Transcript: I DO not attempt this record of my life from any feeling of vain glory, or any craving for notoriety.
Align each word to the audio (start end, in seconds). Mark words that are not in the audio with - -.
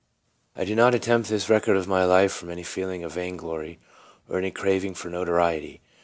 I 0.55 0.65
DO 0.65 0.73
not 0.73 0.95
attempt 0.95 1.29
this 1.29 1.47
record 1.47 1.77
of 1.77 1.87
my 1.87 2.05
life 2.05 2.31
from 2.31 2.49
any 2.49 2.63
feeling 2.63 3.03
of 3.03 3.11
vain 3.13 3.37
glory, 3.37 3.77
or 4.27 4.39
any 4.39 4.49
craving 4.49 4.95
for 4.95 5.11
notoriety. 5.11 5.79